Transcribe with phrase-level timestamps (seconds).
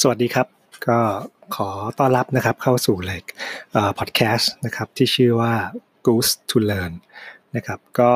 [0.00, 0.46] สวัสดีครับ
[0.88, 0.98] ก็
[1.56, 1.68] ขอ
[1.98, 3.20] ต้อนรับนะครับเข้าสู่เลย
[3.98, 5.52] พอดแคสต์นะครับที่ชื่อว่า
[6.06, 6.92] Goose to Learn
[7.56, 8.12] นะครับก็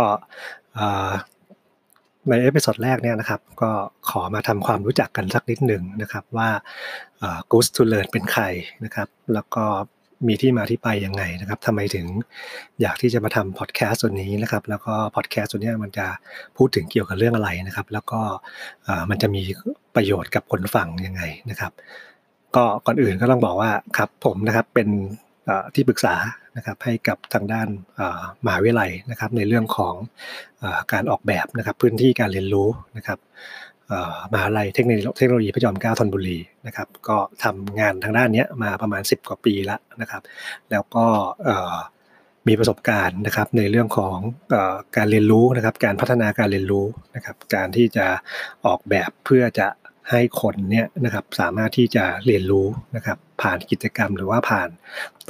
[2.29, 3.71] ใน episode แรกเนี่ยนะครับ ก็
[4.11, 6.49] ขอมาทำความรู้จักกันสักนิดหนึ่งนะครับว่า
[7.51, 8.45] Goose to Learn เป็นใคร
[8.85, 9.65] นะครับ แล้วก็
[10.27, 12.07] มีที่มาที่ไปยังไงนะครับทำไมถึง
[12.81, 16.07] อยากที่จะมาทำพอดแคสต์ตัวนี้นะครับ แล้วก็พอดแคสต์ตัวนี้มันจะ
[16.57, 18.21] พูดถึงเกี่ยวกับเรื่องอะไรนะครับ แล้วก็
[19.11, 19.43] มันจะมี
[19.95, 21.73] ประโยชน์กับคนฟังยังไงนะครับ
[22.57, 24.89] ก็ก่อนอื่นก็ต้องบอกว่าครับผมนะครับเป็น
[25.75, 26.15] ที่ปรึกษา
[26.57, 27.69] นะครับให้กับทางด้าน
[28.45, 29.95] มหาวิทยาลัยนะครับ ในเรื่องของ
[30.93, 33.19] การออกแบบนะครับ พื้นที่การเรียนรู้นะครับ
[34.33, 40.23] มหาลัยเทคโนโลยีเทคโนโลยีพระจอมเกล้าธนบุรีนะครับก็ทำงานทางด้านนี้มาประมาณ 10 กว่าปีแล้วนะครับ
[40.71, 41.07] แล้วก็
[42.49, 44.17] มีประสบการณ์นะครับในเรื่องของ
[44.97, 48.07] การเรียนรู้นะครับ การพัฒนาการเรียนรู้นะครับ การที่จะ
[48.67, 49.69] ออกแบบเพื่อจะ
[50.11, 54.69] ให้คนเนี่ยนะครับสามารถที่จะเรียนรู้นะครับผ่านกิจกรรมหรือว่าผ่าน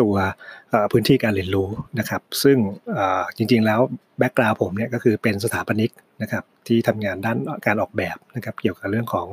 [0.00, 0.14] ตัว
[0.92, 2.58] พื้นที่การเรียนรู้นะครับ ซึ่ง
[3.36, 3.80] จริงๆแล้ว
[4.18, 5.90] background ผมเนี่ยก็คือเป็นสถาปนิก
[6.22, 9.26] นะครับที่ทำงานด้านการออกแบบนะครับเกี่ยวกับเรื่องของ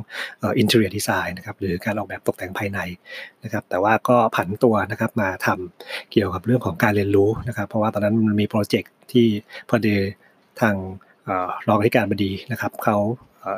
[0.43, 2.79] interior design นะครับหรือการออกแบบตกแต่งภายใน
[3.43, 9.27] นะครับแต่ว่าก็ผันตัวนะครับมาทำเกี่ยวกับเรื่องของการเรียนรู้นะครับเพราะว่าตอนนั้นมันมีโปรเจกต์ที่
[9.69, 9.95] พอดี
[10.61, 10.75] ทาง
[11.67, 12.97] รองอธิการบดีนะครับเขา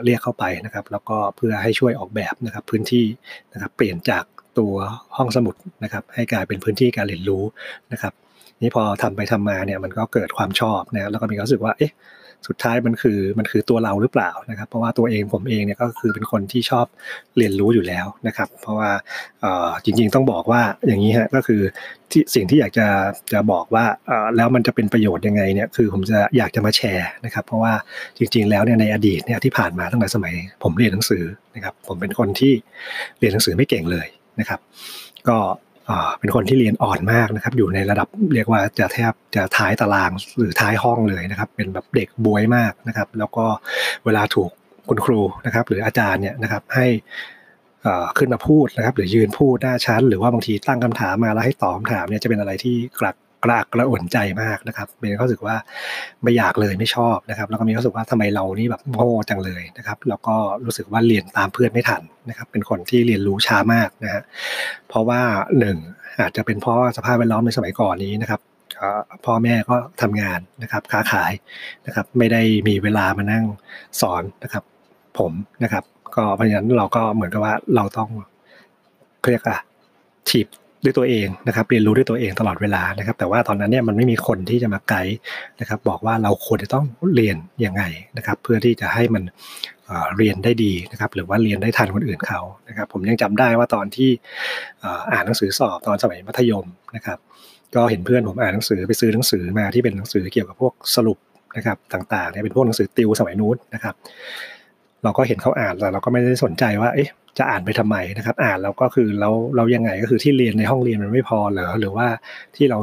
[0.06, 3.06] เรียกเข้าไปนะครับ แล้วก็เพื่อให้ช่วยออกแบบนะครับพื้นที่
[3.54, 4.26] นะครับเปลี่ยนจาก
[4.60, 4.74] ตัว
[5.18, 7.44] ห้องสมุดนะครับให้กลายเป็นพื้นที่การเรียนรู้
[7.92, 8.14] นะครับ
[8.62, 11.94] นี่พอทำไปทำมาเนี่ยมันก็เกิดความชอบนะแล้วก็มีความรู้สึกว่าเอ๊ะ
[12.48, 16.86] สุดท้ายมันคือมันคือตัวเราหรือเปล่านะครับ เพราะว่าตัวเองผมเองเนี่ยก็คือเป็นคนที่ชอบ
[17.38, 18.92] เรียนรู้อยู่แล้วนะครับ เพราะว่า
[19.84, 21.62] จริงๆต้องบอกว่าอย่างนี้ฮะก็คือ
[22.12, 22.88] ที่สิ่งที่อยากจะ
[23.34, 23.86] จะบอกว่า
[24.36, 27.74] แล้วมันจะเป็นประโยชน์ยังไงเนี่ยคือผมจะอยากจะมาแชร์นะครับ เพราะว่า
[28.18, 31.24] จริง ๆ แล้วเนี่ยในอดีตเนี่ยที่ผ่านมาตั้งแต่สมัย ผมเรียนหนังสือ
[31.56, 32.54] นะครับ ผมเป็นคนที่
[33.20, 34.08] เรียนหนังสือไม่เก่งเลย
[34.40, 34.60] นะครับ
[35.28, 35.38] ก็
[36.20, 43.46] เป็นคนที่เรียนอ่อนมากนะครับ อยู่ในระดับเรียกว่าจะแทบจะท้ายตารางหรือท้ายห้องเลยนะครับ เป็นแบบเด็กบวยมากนะครับ แล้วก็
[44.06, 44.52] เวลาถูก
[44.90, 46.88] คุณครูนะครับ หรืออาจารย์เนี่ยนะครับให้
[48.18, 53.16] ขึ้นมาพูดนะครับ หรือยืนพูดหน้าชั้น หรือว่าบางทีตั้งคำถามมาแล้วให้ตอบคำถามเนี่ยจะเป็นอะไรที่กลัก
[53.52, 55.56] รากกระอ่นใจมากนะครับเป็นก็รู้สึกว่า
[56.24, 60.36] ไม่อยากเลยไม่ชอบนะครับ แล้วก็มีรู้สึกว่าทำไมเรานี่แบบโง่จังเลยนะครับ แล้วก็
[60.66, 64.24] รู้สึกว่าเรียนตามเพื่อนไม่ทันนะครับ เป็นคนที่เรียนรู้ช้ามากนะฮะ
[64.90, 65.22] เพราะว่า
[65.60, 65.78] หนึ่ง
[66.20, 68.42] อาจจะเป็นเพราะสภาพแวดล้อมในสมัยก่อนนี้นะครับ
[69.26, 71.32] พ่อแม่ก็ทำงานนะครับค้าขาย
[71.86, 73.46] นะครับ ไม่ได้มีเวลามานั่ง
[74.02, 74.64] สอนนะครับ
[75.20, 75.32] ผม
[75.64, 75.84] นะครับ
[76.16, 78.10] ก็เพราะฉะนั้นเราก็เหมือนกับว่าเราต้อง
[79.26, 79.60] เรียกอะ
[80.30, 80.48] ถีบ
[80.84, 85.18] ด้วยตัวเองนะครับเรียนรู้ด้วยตัวเองตลอดเวลานะครับ แต่ว่าตอนนั้นเนี่ยมันไม่มีคนที่จะมาไกด์
[85.60, 87.84] นะครับ บอกว่าเราควรจะต้องเรียนยังไง
[88.18, 89.24] นะครับ เพื่อที่จะให้มัน
[90.18, 94.10] เรียนได้ดีนะครับ หรือว่าเรียนได้ทันคนอื่นเขานะครับ ผมยังจำได้ว่าตอนที่
[95.12, 96.66] อ่านหนังสือสอบตอนสมัยมัธยม
[96.96, 97.18] นะครับ
[97.76, 101.18] ก็เห็นเพื่อนผมอ่านหนังสือไปซื้อหนังสือมาที่เป็นหนังสือเกี่ยวกับพวกสรุป
[101.58, 103.96] นะครับต่างๆเนี่ยเป็นพวกหนังสือติวสมัยนู้นนะครับ
[105.04, 112.08] เราก็เห็นเขาอ่านแต่เราก็ไม่ได้สนใจว่าเอ๊ะ จะอ่านไปทำไมนะครับ อ่านแล้วก็คือเราเรายังไงก็คือที่เรียนในห้องเรียนมันไม่พอเหรอหรือว่า
[112.56, 112.80] ที่เรา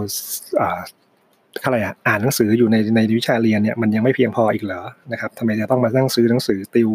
[1.65, 4.83] อะไรอะอ่านหนังสืออยู่ในในวิชาเรียนเนี่ยมันยังไม่เพียงพออีกเหรอ
[5.13, 6.91] นะครับทำไมจะต้องมานั่งซื้อหนังสือติว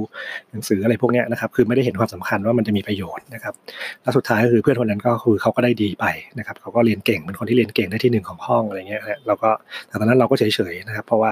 [0.52, 3.54] หนังสืออะไรพวกเนี้ยนะครับ คือไม่ได้เห็นความสำคัญว่ามันจะมีประโยชน์นะครับ
[4.02, 6.06] แล้วสุดท้ายก็คือเพื่อนคนนั้นก็คือเขาก็ได้ดีไป
[6.40, 9.50] นะครับเขาก็เรียนเก่งเป็นคนที่เรียนเก่งได้ที่หนึ่งของห้องอะไรเงี้ยเราก็
[9.88, 11.32] แต่ตอนนั้นเราก็เฉยๆนะครับ เพราะว่า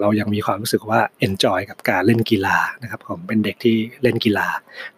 [0.00, 4.48] เรายังมีความรู้สึกว่า enjoy กับการเล่นกีฬานะครับผมเป็นเด็กที่เล่นกีฬา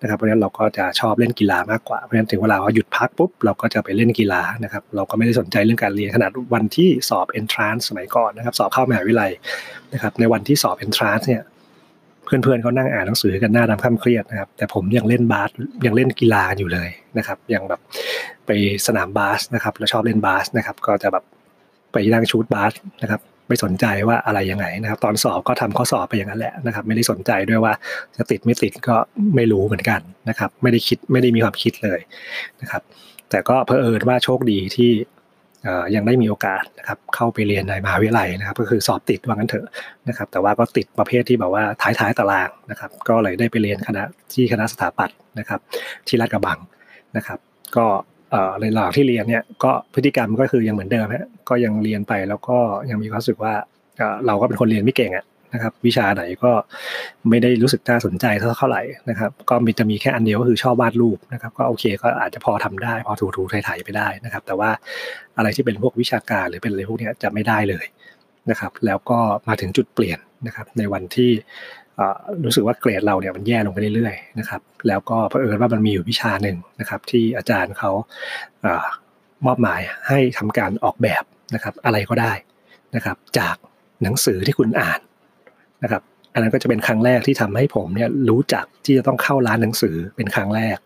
[0.00, 9.32] นะครับเพราะฉะนั้นเราก็จะชอบเล่นกีฬามากกว่าเพราะฉะนั้นถึงเวลาว่าหยุดพักปุ๊บเราก็จะไปเล่นกีฬานะครับเราก็ไม่ได้สนใจเรื่องการเรียนขนาดวันที่สอบ entrance สมัยก่อนนะครับสอบเข้ามหาวิทยาลัย
[9.92, 11.42] นะครับในวันที่สอบ entrance เนี่ย
[12.24, 15.50] เพื่อนๆเขานั่งอ่านหนังสือกันหน้าดำข้ามเครียดนะครับ แต่ผมยังเล่นบาส
[15.86, 16.88] ยังเล่นกีฬาอยู่เลย
[17.18, 17.80] นะครับยังแบบ
[18.46, 18.50] ไป
[18.86, 21.24] สนามบาสนะครับ แล้วชอบเล่นบาสนะครับ ก็จะแบบ
[21.92, 22.72] ไปนั่งชูดบาส
[23.02, 27.72] นะครับ ไม่สนใจว่าอะไรยังไงนะครับ ตอนสอบก็ทำข้อสอบไปอย่างนั้นแหละนะครับ ไม่ได้สนใจด้วยว่า
[28.16, 28.96] จะติดไม่ติดก็
[29.36, 32.00] ไม่รู้เหมือนกันนะครับ ไม่ได้คิดไม่ได้มีความคิดเลย
[32.60, 32.82] นะครับ
[33.30, 34.90] แต่ก็เพอเอิญว่าโชคดีที่
[35.94, 39.66] ยังได้มีโอกาสนะครับเข้าไปเรียนในมหาวิทยาลัยนะครับ ก็คือสอบติดว่างั้นเถอะ
[40.08, 44.02] นะครับ แต่ว่าก็ติดประเภทที่แบบว่าท้ายๆตารางนะครับ ก็เลยได้ไปเรียนคณะ
[44.32, 45.60] ที่คณะสถาปัตย์นะครับ
[46.08, 46.58] ที่ลาดกระบัง
[47.16, 47.38] นะครับ
[47.76, 47.86] ก็
[48.74, 52.58] หว่างที่เรียนเนี่ยก็พฤติกรรมก็คือยังเหมือนเดิมฮะก็ยังเรียนไปแล้วก็
[52.90, 53.54] ยังมีความรู้สึกว่า
[54.26, 56.52] เราก็เป็นคนเรียนไม่เก่งอะนะครับ วิชาไหนก็
[57.28, 58.26] ไม่ได้รู้สึกน่าสนใจ
[58.58, 64.70] เท่าไหร่นะครับ ก็มีจะมีแค่อันเดียวก็คือชอบวาดรูปนะครับ ก็โอเคก็อาจจะพอทำได้ พอถูถูไถ่ๆไปได้นะครับ แต่ว่า
[65.36, 67.86] อะไรที่เป็นพวกวิชาการหรือเป็นอะไรพวกนี้จะไม่ได้เลย
[68.50, 69.18] นะครับ แล้วก็
[69.48, 71.30] มาถึงจุดเปลี่ยนนะครับ ในวันที่
[72.44, 77.90] รู้สึกว่าเกรดเราเนี่ยมันแย่ลงไปเรื่อยๆนะครับ แล้วก็เผอิญว่ามันมีอยู่วิชาหนึ่งนะครับ ที่อาจารย์เขา
[79.46, 82.32] มอบหมายให้ทำการออกแบบนะครับ อะไรก็ได้
[82.96, 83.56] นะครับ จาก
[84.02, 85.00] หนังสือที่คุณอ่าน
[85.82, 86.02] นะครับ
[86.32, 90.78] อันนั้นก็จะเป็นครั้งแรกที่ทำให้ผมเนี่ยรู้จักที่จะต้องเข้าร้านหนังสือเป็นครั้งแรก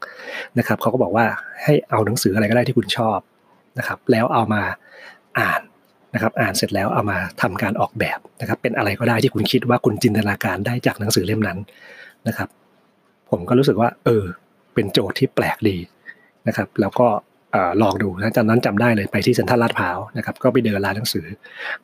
[0.59, 1.27] นะครับเขาก็บอกว่า
[1.65, 3.19] ให้เอาหนังสืออะไรก็ได้ที่คุณชอบ
[3.79, 4.63] นะครับ แล้วเอามา
[5.39, 5.61] อ่าน
[6.15, 11.59] นะครับอ่านเสร็จแล้วเอามาทำการออกแบบนะครับ เป็นอะไรก็ได้ที่คุณคิดว่าคุณจินตนาการได้จากหนังสือเล่มนั้น
[12.29, 12.49] นะครับ
[13.31, 14.25] ผมก็รู้สึกว่า เออ
[14.75, 15.77] เป็นโจทย์ที่แปลกดี
[16.47, 17.09] นะครับ แล้วก็
[17.83, 21.27] ลองดูนะจากนั้นจำได้เลยไปที่เซ็นทรัลลาดพร้าวนะครับ ก็ไปเดินร้านหนังสือ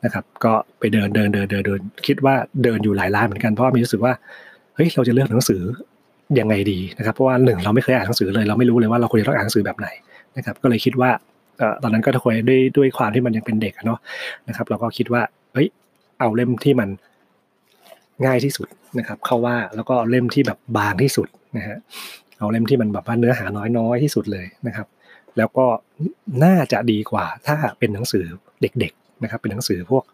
[0.04, 4.12] นะครับ ก็ไปเดินเดินเดินเดินเดินคิดว่าเดินอยู่หลายร้านเหมือนกันเพราะมีรู้สึกว่า
[4.74, 5.62] เฮ้ยเราจะเลือกหนังสือ
[6.40, 9.88] ยังไงดีนะครับ เพราะว่าหนึ่งเราไม่เคยอ่านหนังสือเลย เราไม่รู้เลยว่าเราควรจะต้องอ่านหนังสือแบบไหน
[10.36, 11.10] นะครับ ก็เลยคิดว่า
[11.82, 13.98] ตอนนั้นก็คุยด้วยด้วยความที่มันยังเป็นเด็กเนาะ
[14.48, 15.22] นะครับ เราก็คิดว่า
[15.52, 15.68] เฮ้ย
[16.20, 16.88] เอาเล่มที่มัน
[18.24, 18.68] ง่ายที่สุด
[18.98, 21.76] นะครับ เข้าว่าแล้วก็เอาเล่มที่แบบบางที่สุดนะฮะ
[22.38, 23.44] เอาเล่มที่มันแบบว่าเนื้อหา
[23.78, 24.86] น้อยๆที่สุดเลยนะครับ
[25.36, 25.66] แล้วก็
[26.44, 28.24] น่าจะดีกว่าถ้าเป็นหนังสือ
[28.62, 30.04] เด็กๆนะครับ เป็นหนังสือพวก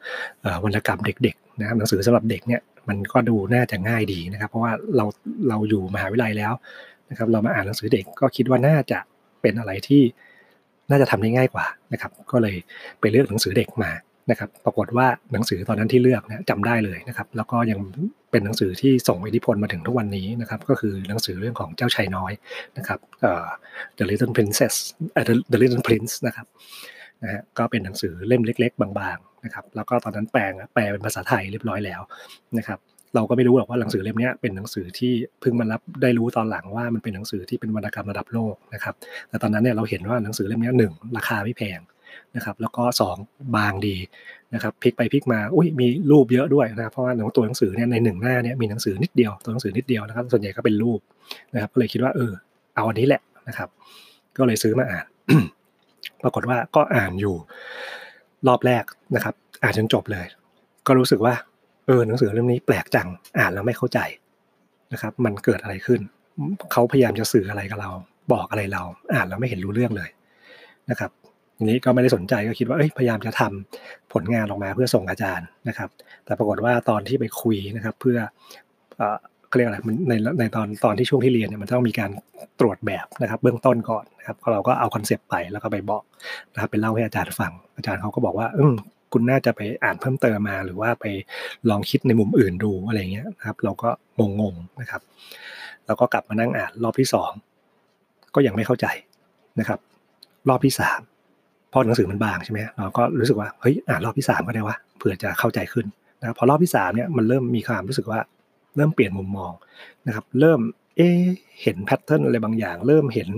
[0.65, 5.05] วรรณกรรมเด็กๆนะครับหนังสือสำหรับเด็กเนี่ยมันก็ดูน่าจะง่ายดีนะครับ เพราะว่าเรา
[5.49, 6.53] เราอยู่มหาวิทยาลัยแล้ว
[7.11, 8.99] นะครับ เรามาอ่านหนังสือเด็กก็คิดว่าน่าจะ
[9.43, 10.03] เป็นอะไรที่
[10.93, 12.57] น่าจะทำได้ง่ายกว่านะครับ ก็เลย
[13.01, 13.93] ไปเลือกหนังสือเด็กมา
[14.31, 17.79] นะครับ ปรากฏว่าหนังสือตอนนั้นที่เลือกนะจำได้เลยนะครับ แล้วก็ยัง
[18.31, 22.33] เป็นหนังสือที่ส่งอิทธิพลมาถึงทุกวันนี้นะครับ ก็คือหนังสือเรื่องของเจ้าชายน้อย
[22.79, 22.99] นะครับ
[23.99, 24.75] The Little Princess
[25.53, 26.47] The Little Prince นะครับ
[27.23, 32.01] นะฮะก็เป็นหนังสือเล่มเล็ก ๆ บางๆนะครับ แล้วก็ตอนนั้นแปลงแปลเป็นภาษาไทยเรียบร้อยแล้ว
[32.59, 32.79] นะครับ
[33.15, 38.95] เราก็ไม่รู้หรอกว่าหนังสือเล่มนี้เป็นหนังสือที่เพิ่งมารับได้รู้ตอนหลังว่ามันเป็นหนังสือที่เป็นวรรณกรรมระดับโลกนะครับ
[39.29, 41.81] แต่ตอนนั้นเนี่ยเราเห็นว่าหนังสือเล่มนี้หนึ่งราคาไม่แพง
[42.37, 43.17] นะครับแล้วก็สอง
[43.57, 43.97] บางดี
[44.55, 51.01] นะครับพลิกไปพลิกมาอุ้ยมีรูปเยอะด้วยนะเพราะว่าหนังตัวหนังสือเนี่ยในหนึ่งหน้าเนี่ยมีหนังสือนิดเดียวตัวหนังสือนิดเดียวนะครับส่วนใหญ่ก็เป็นรูป
[51.55, 52.33] นะครับก็เลยคิดว่าเออ
[52.75, 53.69] เอาอันนี้แหละนะครับ
[54.39, 55.07] ก็เลยซื้อมาอ่าน
[56.23, 57.35] ปรากฏว่าก็อ่านอยู่
[58.49, 60.27] รอบแรกนะครับ อ่านจนจบเลย
[60.87, 61.35] ก็รู้สึกว่า
[61.87, 63.09] เออหนังสือเล่มนี้แปลกจัง
[63.39, 63.99] อ่านแล้วไม่เข้าใจ
[64.93, 66.01] นะครับ มันเกิดอะไรขึ้น
[66.73, 67.91] เขาพยายามจะสื่ออะไรกับเรา
[68.33, 68.83] บอกอะไรเรา
[69.15, 70.11] อ่านแล้วไม่เห็นรู้เรื่องเลย
[70.91, 71.11] นะครับ
[71.57, 75.89] ทีนี้ก็ไม่ได้สนใจก็คิดว่าเอ้ยพยายามจะทำผลงานออกมาเพื่อส่งอาจารย์นะครับ
[76.25, 78.19] แต่ปรากฏว่าตอนที่ไปคุยนะครับ เพื่อ
[79.49, 79.79] เขาเรียกอะไร
[80.09, 82.11] ในในตอนตอนที่ช่วงที่เรียนเนี่ยมันต้องมีการ
[82.61, 86.03] ตรวจแบบนะครับ เบื้องต้นก่อนนะครับเราก็เอาคอนเซปต์ไปแล้วก็ไปบอก
[86.53, 88.65] นะครับเป็นเล่าให้อาจารย์ฟัง อาจารย์เขาก็บอกว่าอื
[89.13, 91.07] คุณน่าจะไปอ่านเพิ่มเติมมาหรือว่าไป
[91.71, 93.91] ลองคิดในมุมอื่นดูอะไรเงี้ยนะครับ เราก็
[94.41, 95.03] งงๆนะครับ
[95.87, 97.31] เราก็กลับมานั่งอ่านรอบที่สอง
[98.35, 98.87] ก็ยังไม่เข้าใจ
[99.61, 99.79] นะครับ
[100.49, 101.01] รอบที่สาม
[101.73, 105.87] พอหนังสือมันบางใช่ไหมเราก็รู้สึกว่าเฮ้ยอ่านรอบที่สามก็ได้ว่าเผื่อจะเข้าใจขึ้น
[106.21, 108.21] นะครับพอรอบที่สามเนี่ยมันเริ่มมีความรู้สึกว่า
[108.77, 109.53] เริ่มเปลี่ยนมุมมอง
[110.07, 110.61] นะครับ เริ่ม
[110.97, 111.09] เอ๊
[111.63, 113.29] เห็นแพทเทิร์นอะไรบางอย่าง เริ่มเห็น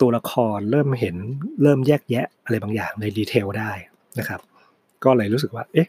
[0.00, 1.16] ตัวละคร เริ่มเห็น
[1.62, 3.72] เริ่มแยกแยะอะไรบางอย่างในดีเทลได้
[4.18, 4.40] นะครับ
[5.04, 5.88] ก็เลยรู้สึกว่า เอ๊ะ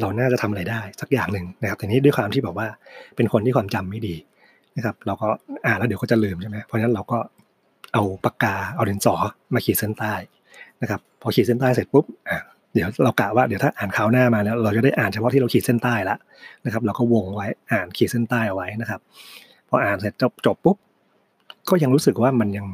[0.00, 2.68] เราน่าจะทำอะไรได้สักอย่างหนึ่งนะครับแต่นี้ด้วยความที่แบบว่า
[3.16, 4.14] เป็นคนที่ความจำไม่ดี
[4.76, 5.26] นะครับ เราก็
[5.66, 7.18] อ่านแล้วเดี๋ยวก็จะลืมใช่ไหมเพราะฉะนั้นเราก็
[7.94, 9.14] เอาปากกาเอาดินสอ
[9.54, 10.14] มาขีดเส้นใต้
[10.82, 12.38] นะครับ พอขีดเส้นใต้เสร็จปุ๊บอะ
[12.74, 16.16] เดี๋ยวเรากะว่าเดี๋ยวถ้าอ่านคราวหน้ามาแล้วเราจะได้อ่านเฉพาะที่เราขีดเส้นใต้ละ
[16.64, 19.00] นะครับ เราก็วงไว้อ่านขีดเส้นใต้เอาไว้นะครับ
[19.68, 20.76] พออ่านเสร็จจบจบปุ๊บ
[21.68, 22.66] ก็ยังรู้สึกว่ามันยัง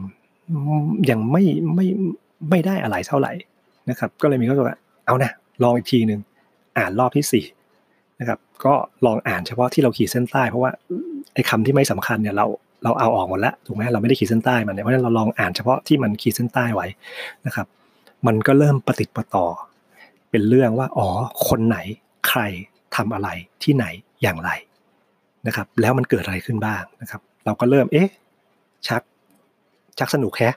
[1.11, 1.45] ยังไม่
[1.75, 1.87] ไม่
[2.51, 3.33] ไม่ได้อะไรเท่าไหร่
[3.90, 6.21] นะครับ ก็เลยมีก็ว่าเอานะลองอีกทีหนึ่ง
[6.78, 7.45] อ่านรอบที่สี่
[8.21, 8.75] นะครับ ก็
[9.07, 10.71] ลองอ่านเฉพาะที่เราขีดเส้นใต้ เพราะว่า
[11.35, 12.47] ไอ้คาที่ไม่สำคัญเนี่ยเรา
[12.85, 16.87] เราเอาออกหมดแล้วถูกไหมเราไม่ได้ขีดเส้นใต้มันเนี่ยเพราะฉะนั้นเราลองอ่านเฉพาะที่มันขีดเส้นใต้ไว้
[17.47, 17.66] นะครับ
[18.26, 19.47] มันก็เริ่มปฏิติดประต่อ
[20.31, 21.09] เป็นเรื่องว่าอ๋อ
[21.49, 21.78] คนไหน
[22.28, 22.40] ใคร
[22.97, 23.28] ทำอะไร
[23.62, 23.85] ที่ไหน
[24.23, 24.50] อย่างไร
[25.47, 28.09] นะครับ แล้วมันเกิดอะไรขึ้นบ้างนะครับ เราก็เริ่มเอ๊ะ
[28.88, 29.02] ชัก
[29.99, 30.50] ชักสนุกแค่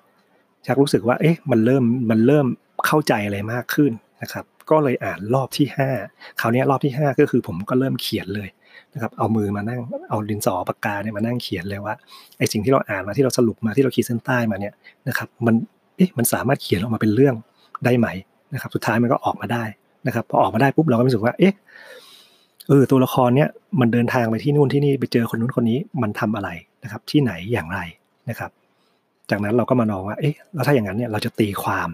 [0.65, 2.45] ชักรู้สึกว่า เอ๊ะ มันเริ่มมันเริ่ม
[2.85, 5.67] เข้าใจอะไรมากขึ้นนะครับ ก็เลยอ่านรอบที่
[6.03, 8.49] 5 คราวนี้รอบที่ 5 ก็คือผมก็เริ่มเขียนเลย
[8.93, 11.95] นะครับ เอามือมานั่ง เอาดินสอปากกาเนี่ยมานั่งเขียนเลยว่า
[12.37, 14.73] ไอ้สิ่งที่เราอ่านมาที่เราสรุปมาที่เราขีดเส้นใต้มาเนี่ย
[15.07, 15.55] นะครับ มัน
[15.97, 17.35] เอ๊ะ มันสามารถเขียนออกมาเป็นเรื่อง
[17.85, 18.07] ได้ไหม
[18.53, 19.63] นะครับ สุดท้ายมันก็ออกมาได้
[20.07, 21.53] นะครับ พอออกมาได้ปุ๊บเราก็รู้สึกว่า เอ๊ะ
[22.67, 26.49] เออ ตัวละครเนี้ยมันเดินทางไปที่นู่นที่นี่ไปเจอคนนู้นคนนี้ มันทำอะไร
[26.83, 27.79] นะครับ ที่ไหนอย่างไร
[28.29, 28.51] นะครับ
[29.29, 31.89] จากนั้นเราก็มานองว่า เอ๊ะ แล้วถ้าอย่างนั้นเนี่ยเราจะตีความ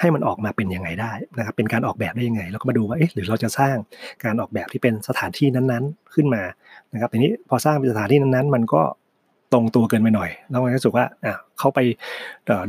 [0.00, 3.76] ให้มันออกมาเป็นยังไงได้นะครับเป็นการออกแบบได้ยังไงเราก็มาดูว่าเอ๊ะหรือเราจะสร้าง
[4.24, 6.42] การออกแบบที่เป็นสถานที่นั้นๆ ขึ้นมา
[6.92, 8.82] นะครับทีนี้พอสร้างเป็นสถานที่นั้นๆ มันก็
[9.52, 11.78] ตรงตัวเกินไปหน่อย แล้วมันก็รู้สึกว่าอะเข้าไป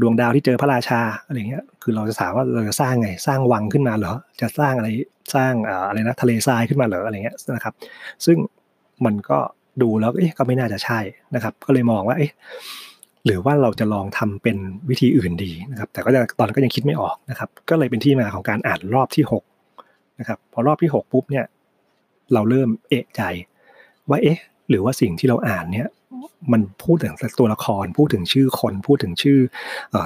[0.02, 4.90] ดวงดาวที่เจอพระราชาอะไรเงี้ยคือเราจะถามว่าเราจะสร้างไงสร้างวังขึ้นมาเหรอจะสร้างอะไร
[5.36, 5.54] สร้าง
[5.88, 7.74] อะไรนะทะเลทรายขึ้นมาเหรออะไรเงี้ยนะครับ
[8.26, 8.38] ซึ่ง
[9.06, 9.40] มันก็
[9.82, 11.00] ดูแล้วเอ๊ะก็ไม่น่าจะใช่
[11.36, 12.32] นะครับ ก็เลยมองว่าเอ๊ะ
[13.28, 14.58] หรือว่าเราจะลองทำเป็น
[14.90, 19.24] วิธีอื่นดีนะครับ แต่ก็ตอนนั้นก็ยังคิดไม่ออกนะครับ ก็เลยเป็นที่มาของการอ่านรอบที่
[19.72, 21.46] 6นะครับพอรอบที่ 6 ปุ๊บเนี่ย
[22.34, 23.22] เราเริ่มเอะใจ
[24.10, 25.88] ว่าเอ๊ะ หรือว่าสิ่งที่เราอ่านเนี่ย
[26.52, 29.40] มันพูดถึงตัวละครพูดถึงชื่อคน พูดถึงชื่อ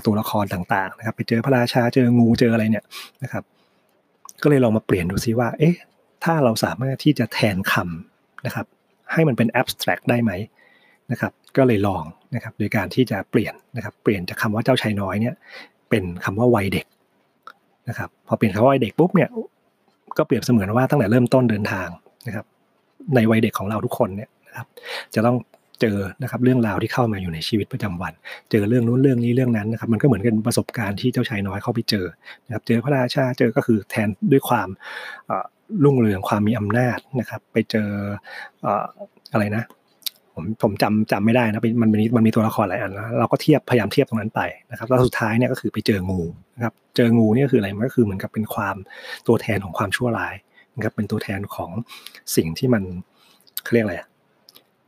[0.06, 2.86] ตัวละครต่าง ๆ นะครับ ไปเจอพระราชาเจองูเจออะไรเนี่ย
[3.24, 3.44] นะครับ
[4.44, 5.76] ก็เลยลองมาเปลี่ยนดูซิว่า เอ๊ะ
[6.24, 8.66] ถ้าเราสามารถที่จะแทนคำนะครับ
[9.14, 10.32] ให้มันเป็น abstract ได้ไหม
[11.12, 12.04] นะครับ ก็เลยลอง
[12.36, 15.36] นะครับโดยการที่จะเปลี่ยนนะครับ เปลี่ยนจากคาว่าเจ้าชายน้อยเนี่ย
[15.90, 16.86] เป็นคำว่าวัยเด็ก
[17.90, 19.30] นะครับ พอเปลี่ยนคำว่าวัยเด็กปุ๊บเนี่ย
[20.18, 21.88] ก็เปรียบเสมือนว่าตั้งแต่เริ่มต้นเดินทาง
[22.28, 22.46] นะครับ
[23.16, 24.68] ในวัยเด็กของเราทุกคนเนี่ยนะครับ
[25.16, 25.38] จะต้อง
[25.82, 28.14] เจอนะครับเรื่องราวที่เข้ามาอยู่ในชีวิตประจำวัน
[28.52, 32.06] เจอเรื่องนู้นเรื่องนี้เรื่องนั้นนะครับ มันก็เหมือนกันประสบการณ์ที่เจ้าชายน้อยเข้าไปเจอ
[32.46, 34.68] นะครับ เจอพระราชาเจอก็คือแทนด้วยความ
[35.84, 37.90] รุ่งเรืองความมีอำนาจนะครับ ไปเจอ
[39.32, 39.64] อะไรนะ
[40.36, 46.22] ผมผมจำจำไม่ได้นะมันมีมันมีตัวละครหลายอันนะเราก็เทียบพยายามเทียบตรงนั้นไปนะครับแล้วสุดท้ายเนี่ยก็คือไปเจองู
[46.56, 48.76] นะครับเจองูนี่ก็คืออะไรมันก็คือเหมือนกับเป็นความ
[49.28, 50.36] ตัวแทนของความชั่วร้าย
[50.76, 51.72] นะครับเป็นตัวแทนของ
[52.36, 52.84] สิ่งที่มัน
[53.64, 53.96] เขาเรียกอะไร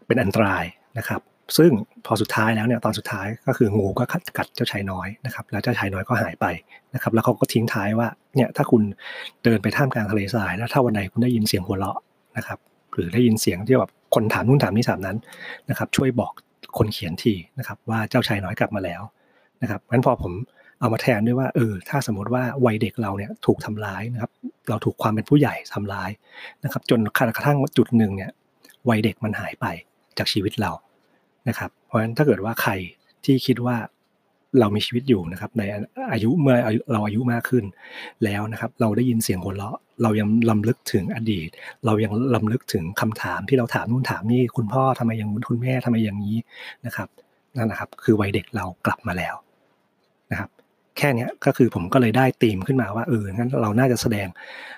[0.07, 0.65] เป็นอันตราย
[0.97, 1.21] นะครับ
[1.57, 1.71] ซึ่ง
[2.05, 4.03] พอสุดท้ายแล้วเนี่ยตอนสุดท้ายก็คืองูก็
[4.37, 6.45] กัดเจ้าชายน้อยนะครับแล้วเจ้าชายน้อยก็หายไป
[6.93, 8.81] นะครับ แล้วเขาก็ทิ้งท้ายว่าเนี่ยถ้าคุณ
[9.43, 11.99] เดินไปท่ามกลางทะเลทราย แล้วถ้าวันไหนคุณได้ยินเสียงหัวเราะ
[12.37, 12.59] นะครับ
[12.93, 15.17] หรือได้ยินเสียงที่แบบ คนถามนู่นถามนี่ถามนั้น
[15.69, 16.33] นะครับ ช่วยบอก
[16.77, 19.01] คนเขียนทีนะครับ ว่าเจ้าชายน้อยกลับมาแล้ว
[19.61, 20.33] นะครับงั้นพอผม
[20.79, 24.31] เอามาแทนด้วยว่าเออถ้าสมมติว่าวัยเด็กเราเนี่ยถูกทำร้ายนะครับ
[24.69, 26.09] เราถูกความเป็นผู้ใหญ่ทำร้าย
[26.63, 26.99] นะครับ จน
[27.35, 28.31] กระทั่งจุดหนึ่งเนี่ย
[28.89, 29.65] วัยเด็กมันหายไป
[30.17, 30.71] จากชีวิตเรา
[31.49, 32.71] นะครับ เพราะฉะนั้นถ้าเกิดว่าใคร
[33.25, 33.75] ที่คิดว่า
[34.59, 35.61] เรามีชีวิตอยู่นะครับใน
[36.11, 36.57] อายุเมื่อ
[36.91, 37.63] เราอายุมากขึ้น
[38.23, 41.49] แล้วนะครับ เราได้ยินเสียงหัวเราะ เรายังลำลึกถึงอดีต
[41.85, 46.37] เรายังลำลึกถึงคำถามที่เราถามนู่นถามนี่คุณพ่อทำไมอย่างนู้นคุณแม่ทำไมอย่างนี้
[46.85, 47.07] นะครับ
[47.57, 49.35] นั่นนะครับ คือวัยเด็กเรากลับมาแล้ว
[50.31, 50.49] นะครับ
[50.97, 54.27] แค่นี้ก็คือผมก็เลยได้ตีมขึ้นมาว่าเอองั้นเราน่าจะแสดง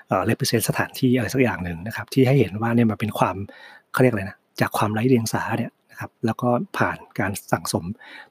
[0.08, 3.36] เอ่อเลเปอร์เซนสถานที่อะไรสักอย่างหนึ่งนะครับ ที่ให้เห็นว่าเนี่ยมันเป็นความ
[3.94, 7.86] เขาเรียกอะไรนะจากความไร้เดียงสาเนี่ย ครับแล้วก็ผ่านการสั่งสม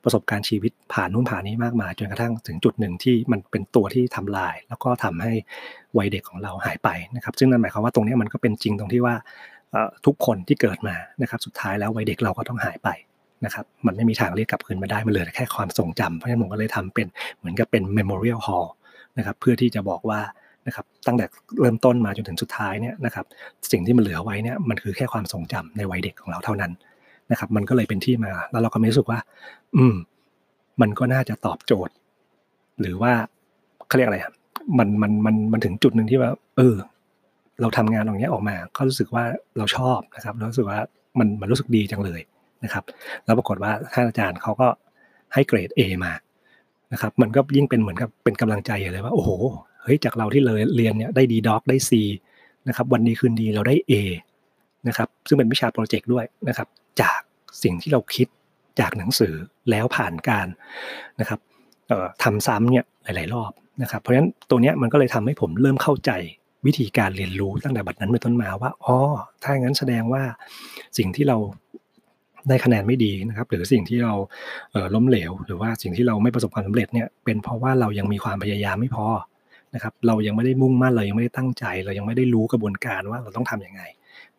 [0.04, 5.32] ประสบการณ์ชีวิตผ่านนู่นผ่านนี้มากมายจนกระทั่งถึงจุดหนึ่งที่มันเป็นตัวที่ทำลาย แล้วก็ทำให้
[5.98, 9.14] วัยเด็กของเราหายไปนะครับซึ่งนั่นหมายความว่าตรงนี้มันก็เป็นจริงตรงที่ว่า
[10.06, 12.88] ทุกคนที่เกิดมานะครับสุดท้ายแล้ววัยเด็กเราก็ต้องหายไป
[13.44, 17.06] นะครับมันไม่มีทางเรียกกลับคืนมาได้มันเหลือแค่ความทรงจำเพราะฉะนั้นผมก็เลยทำเป็น
[17.38, 18.68] เหมือนกับเป็น memorial hall
[19.18, 20.20] นะครับเพื่อที่จะบอกว่า
[20.66, 21.26] นะครับตั้งแต่
[21.60, 23.26] เริ่มต้นมาจนถึงสุดท้ายเนี่ยนะครับ
[23.72, 26.72] สิ่งที่มันเหลือไว้เนี่ยมันคือแค่ความทรงจำในวัยเด็กของเราเท่านั้น
[27.30, 29.18] นะครับ มันก็เลยเป็นที่มา แล้วเราก็ไม่รู้สึกว่า
[29.76, 29.94] อืม
[30.80, 31.94] มันก็น่าจะตอบโจทย์
[32.80, 33.12] หรือว่า
[33.88, 34.32] เขาเรียกอะไรอะ
[34.78, 36.76] มันมันมันมันถึงจุดหนึ่งที่ว่า เออ
[37.60, 39.24] เราทำงานตรงนี้ออกมา ก็รู้สึกว่า
[39.58, 40.78] เราชอบนะครับรู้สึกว่า
[41.18, 42.20] มันมันรู้สึกดีจังเลย
[42.64, 42.84] นะครับ
[43.24, 44.68] แล้วปรากฏว่าท่านอาจารย์เขาก็
[45.34, 46.12] ให้เกรด A มา
[46.92, 49.30] นะครับ มันก็ยิ่งเป็นเหมือนกับเป็นกำลังใจเลยว่าโอ้โห
[49.82, 51.90] เฮ้ยจากเราที่เลยเรียนเนี่ยได้ดีด็อกได้ C
[52.68, 53.92] นะครับ วันนี้คืนดีเราได้ A
[54.88, 56.68] นะครับ ซึ่งเป็นวิชาโปรเจกต์ด้วยนะครับ
[57.00, 57.20] จาก
[57.62, 58.28] สิ่งที่เราคิด
[58.80, 59.34] จากหนังสือ
[59.70, 60.46] แล้วผ่านการ
[61.20, 61.40] นะครับ
[62.22, 66.10] ทำซ้ำเนี่ยหลาย ๆ รอบนะครับ เพราะฉะนั้นตัวเนี้ยมันก็เลยทำให้ผมเริ่มเข้าใจ
[66.66, 68.96] วิธีการเรียนรู้ตั้งแต่บัดนั้นเป็นต้นมาว่าอ๋อ
[69.42, 70.22] ถ้างั้นแสดงว่า
[70.98, 71.36] สิ่งที่เรา
[72.48, 74.14] ได้คะแนนไม่ดีนะครับ หรือสิ่งที่เรา
[74.90, 79.06] เล้มเหลว หรือว่าสิ่งที่เราไม่ประสบความสำเร็จเนี่ยเป็นเพราะว่าเรายังมีความพยายามไม่พอ
[79.74, 83.82] นะครับ เรายังไม่ได้มุ่งมั่นเรายังไม่ได้ตั้งใจ เรายังไม่ได้รู้กระบวนการว่าเราต้องทํำยังไง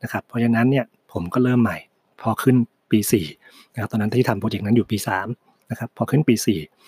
[0.04, 1.78] นะครับ เพราะฉะนั้นเนี่ยผมก็เริ่มใหม่
[2.22, 2.56] พอขึ้น
[2.92, 3.00] ปี
[3.38, 4.98] 4นะครับตอนนั้นที่ทำโปรเจกต์นั้นอยู่ปี
[5.34, 6.36] 3นะครับพอขึ้นปี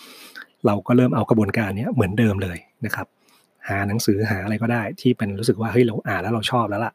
[0.05, 3.07] 4 เราก็เริ่มเอากระบวนการนี้เหมือนเดิมเลยนะครับ
[3.67, 6.93] หาหนังสือหาอะไรก็ได้ที่เป็นรู้สึกว่าเฮ้ยเราอ่านแล้วเราชอบแล้วล่ะ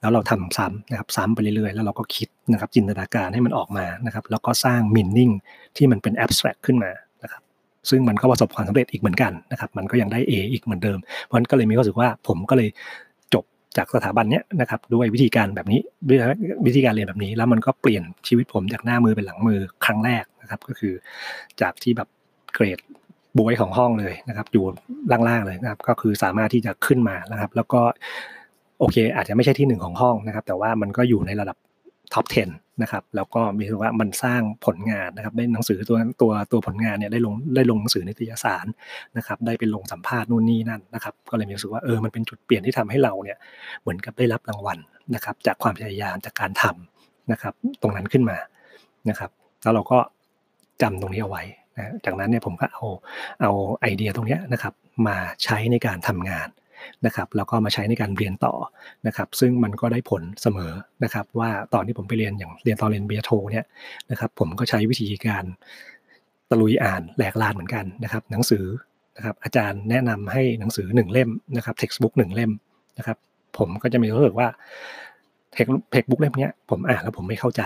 [0.00, 5.30] แล้วเราทำซ้ำนะครับซ้ำไปเรื่อยๆ แล้วเราก็คิดนะครับจินตนาการให้มันออกมานะครับแล้วก็สร้างมินนิ่ง
[5.76, 6.90] ที่มันเป็นแอบสแตรกขึ้นมา
[7.22, 7.42] นะครับ
[7.90, 12.68] ซึ่งมันก็ประสบความสำเร็จอีกเหมือนกันนะครับมันก็ยังได้ A อีกเหมือนเดิมเพราะนั้นก็เลยมีความรู้สึกว่าผมก็เลย
[13.76, 16.18] จากสถาบันเนี้ยนะครับด้วยวิธีการแบบนี้ด้วย
[16.66, 20.94] วิธีการเรียนแบบนี้ แล้วมันก็เปลี่ยนชีวิตผมจากหน้ามือเป็นหลังมือครั้งแรกนะครับ ก็คือ
[21.60, 22.08] จากที่แบบ
[22.54, 22.78] เกรด
[23.38, 24.64] บวยของห้องเลยนะครับ อยู่
[25.12, 27.80] ล่างๆเลยนะครับ ก็คือสามารถที่จะขึ้นมานะครับ แล้วก็
[28.78, 31.56] โอเค อาจจะไม่ใช่ที่หนึ่งของห้องนะครับ แต่ว่ามันก็อยู่ในระดับ
[32.14, 38.66] ท็อป 10 นะครับ แล้วก็มีว่ามันสร้างผลงานนะครับได้หนังสือตัวตัวตัวผลงานเนี่ยได้ลงได้ลงหนังสือนิตยสาร
[39.16, 43.38] นะครับ ได้ไปลงสัมภาษณ์นู่นนี่นั่นนะครับ ก็เลยมีรู้สึกว่าเออมันเป็นจุดเปลี่ยนที่ทำให้เราเนี่ย
[43.82, 44.78] เหมือนกับได้รับรางวัล
[45.14, 48.38] นะครับ จากความพยายามจากการทำนะครับ ตรงนั้นขึ้นมา
[49.08, 49.30] นะครับ
[49.62, 49.98] แล้วเราก็
[50.82, 51.42] จำตรงนี้เอาไว้
[51.76, 52.86] นะจากนั้นเนี่ยผมก็เอา
[53.40, 54.74] เอาไอเดียตรงนี้นะครับ
[55.06, 56.48] มาใช้ในการทำงาน
[57.06, 58.54] นะครับแล้วก็มาใช้ในการเรียนต่อ
[59.06, 60.72] นะครับซึ่งมันก็ได้ผลเสมอ
[61.04, 63.66] นะครับว่าตอนที่ผมไปเรียนอย่างเรียนตอนเรียนเบียโทเนี่ย
[64.10, 65.44] นะครับผมก็ใช้วิธีการ
[66.50, 68.64] ตะลุยอ่านแหลกลาญเหมือนกันนะครับหนังสือ
[69.16, 72.52] นะครับอาจารย์แนะนำให้หนังสือหนึ่งเล่มนะครับ textbook หนึ่งเล่ม
[72.98, 73.16] นะครับ
[73.58, 74.48] ผมก็จะมีรู้สึกว่า
[75.52, 77.62] text textbook เล่มนี้ผมอ่านแล้วผมไม่เข้าใจ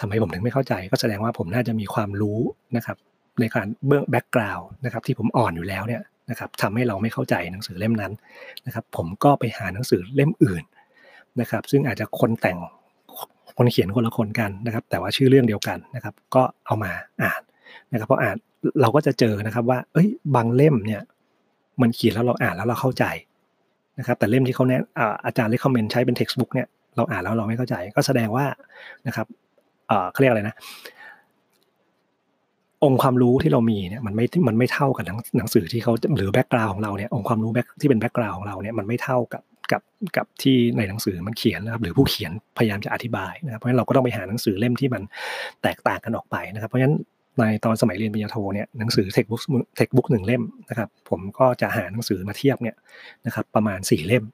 [0.00, 2.38] ทำไมผมถึงไม่เข้าใจ ก็แสดงว่าผมน่าจะมีความรู้
[2.76, 2.96] นะครับ
[3.40, 8.12] ในการเบื้อง background นะครับที่ผมอ่อนอยู่แล้วเนี่ย นะครับทำให้เราไม่เข้าใจหนังสือเล่มนั้น
[8.66, 10.64] นะครับ ผมก็ไปหาหนังสือเล่มอื่น
[11.40, 12.58] นะครับ ซึ่งอาจจะคนแต่ง
[13.56, 16.92] คนเขียนคนละคนกันนะครับ แต่ว่าชื่อเรื่องเดียวกันนะครับ ก็เอามา
[17.22, 17.40] อ่าน
[17.92, 18.36] นะครับพออ่าน
[18.80, 21.02] เราก็จะเจอนะครับว่า เอ้ย บางเล่มเนี่ย
[21.80, 23.04] มันเขียนแล้วเราอ่านแล้วเราเข้าใจ
[23.98, 24.82] นะครับ แต่เล่มที่เขาแนะ
[25.26, 26.66] อาจารย์ recommend ใช้เป็น textbook เนี่ย
[26.96, 28.46] เราอ่านแล้วเราไม่เข้าใจ ก็แสดงว่า
[29.06, 29.26] นะครับ
[30.12, 30.54] เขาเรียกอะไรนะ
[32.84, 35.04] องค์ความรู้ที่เรามีเนี่ยมันไม่มันไม่เท่ากับ
[35.38, 39.42] หนังสือที่เขาหรือ background ของเราเนี่ยองค์ความรู้ back ที่เป็น background ของเราเนี่ยมันไม่เท่ากับ
[39.72, 39.82] กับ
[40.16, 45.02] กับที่ในหนังสือมันเขียนนะครับหรือผู้เขียนพยายามจะอธิบายนะครับเพราะฉะนั้นเราก็ต้องไปหาหนังสือเล่มที่มัน
[45.62, 46.96] แตกต่างกันออกไปนะครับ เพราะฉะนั้น
[47.38, 49.42] ในตอนสมัยเรียนปริญญาโทเนี่ยหนังสือ textbook
[49.76, 52.76] textbook หนึ่งเล่มนะครับ ผมก็จะหาหนังสือมาเทียบเนี่ย
[53.26, 54.24] นะครับประมาณสี่เล่ม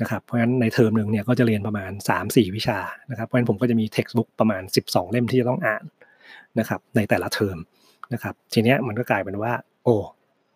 [0.00, 1.90] นะครับเพราะฉะนั้นในเทอมหนึ่งเนี่ยก็จะเรียนประมาณ
[2.22, 2.78] 3-4 วิชา
[3.10, 5.84] นะครับเพราะฉะนั้นผมก็จะมี textbook ประมาณ 12 เล่มที่จะต้องอ่าน
[6.58, 7.56] นะครับในแต่ละเทอม
[8.12, 9.52] นะครับทีเนี้ยมันก็กลายเป็นว่า
[9.84, 9.96] โอ้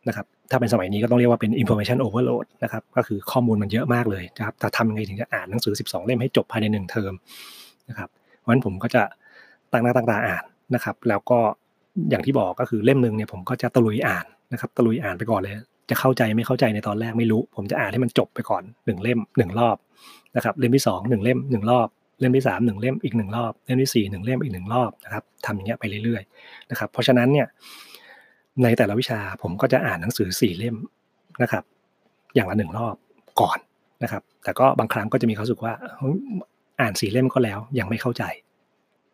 [0.08, 7.12] นะครับถ้าเป็นสมัยนี้ก็ต้องเรียกว่าเป็น information overload นะครับก็คือข้อมูลมันเยอะมากเลยนะครับแต่ทำยังไงถึงจะอ่านหนังสือ 12 เล่มให้จบภายใน 1 เทอม
[7.88, 8.08] นะครับ
[8.38, 9.02] เพราะฉะนั้นผมก็จะ
[9.72, 10.44] ตั้งหน้าตั้งตาอ่าน
[10.74, 11.38] นะครับ แล้วก็
[12.10, 15.54] อย่างที่บอกก็คือเล่มหนึ่งเนี่ยผมก็จะตะลุยอ่านนะครับตะลุยอ่านไปก่อนเลย
[15.90, 19.76] จะเข้าใจไม่เข้าใจในตอนแรกไม่รู้ ผมจะอ่านให้มันจบไปก่อนหนึ่งเล่มหนึ่งรอบ
[20.36, 21.88] นะครับเล่มที่สองหนึ่งเล่มหนึ่งรอบ
[22.20, 27.46] เล่มที่สามหนึ่งเล่มอีกหนึ่งรอบเล่มที่สี่หนึ่งเล่มอีกหนึ่งรอบนะครับทำอย่างเงี้ยไปเรื่อยๆนะครับเพราะฉะนั้นเนี่ย
[28.62, 30.76] ในแต่ละวิชาผมก็จะอ่านหนังสือสี่เล่ม
[31.42, 31.64] นะครับ
[32.34, 32.94] อย่างละหนึ่งรอบ
[33.40, 33.58] ก่อน
[34.02, 35.72] นะครับ แต่ก็บางครั้งก็จะมีรู้สึกว่า
[36.80, 38.24] อ่านสี่เล่มก็แล้วยังไม่เข้าใจ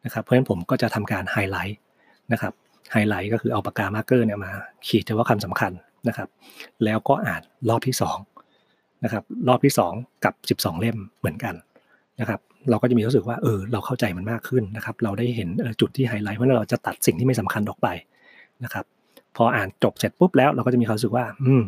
[0.04, 1.78] นะครับเพราะฉะนั้นผมก็จะทำการไฮไลท์
[2.32, 2.52] นะครับ
[2.92, 4.52] ไฮไลท์ก็คือเอาปากกา marker เนี่ยมา
[4.86, 5.72] ขีดเฉพาะคำสำคัญ
[6.08, 6.28] นะครับ
[6.84, 7.96] แล้วก็อ่านรอบที่
[8.48, 11.54] 2นะครับรอบที่ 2 กับ 12 เล่มเหมือนกัน
[12.20, 15.48] นะครับ เราก็จะมีรู้สึกว่าเออเราเข้าใจมันมากขึ้นนะครับ เราได้เห็น
[15.80, 17.88] จุดที่ไฮไลท์เพราะเราจะตัดสิ่งที่ไม่สำคัญออกไป
[18.64, 18.84] นะครับ
[19.36, 21.62] พออ่านจบเสร็จปุ๊บแล้วเราก็จะมีความรู้สึกว่า อืม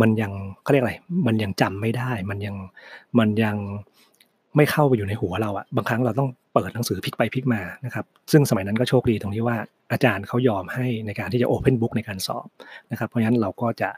[0.00, 0.94] มันยังเขาเรียกอะไร
[1.26, 2.56] มันยังจำไม่ได้ มันยัง
[3.18, 3.56] มันยัง
[4.56, 9.56] ไม่เข้าไปอยู่ในหัวเราอะบางครั้งเราต้อง เปิดหนังสือพลิกไปพลิกมานะครับซึ่งสมัยนั้นก็โชคดีตรงที่ว่า
[9.92, 12.46] อาจารย์เขายอมให้ในการที่จะโอเพนบุ๊กในการสอบ
[12.90, 13.90] นะครับ เพราะฉะนั้นเราก็จะ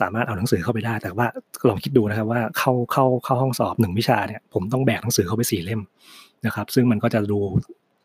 [0.00, 1.26] สามารถเอาหนังสือเข้าไปได้ แต่ว่า
[1.68, 5.80] ลองคิดดูนะครับว่าเข้าเข้าเข้าห้องสอบหนึ่งวิชาเนี่ยผมต้องแบกหนังสือเข้าไปสี่เล่ม
[6.46, 7.38] นะครับ ซึ่งมันก็จะดู